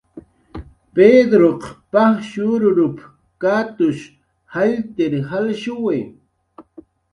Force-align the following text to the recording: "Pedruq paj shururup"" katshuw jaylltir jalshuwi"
"Pedruq 0.95 1.63
paj 1.91 2.15
shururup"" 2.29 2.97
katshuw 3.41 4.07
jaylltir 4.57 5.13
jalshuwi" 5.29 5.99